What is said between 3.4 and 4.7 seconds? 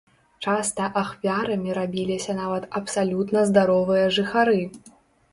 здаровыя жыхары.